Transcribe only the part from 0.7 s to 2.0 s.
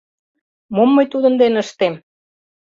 Мом мый тудын дене ыштем?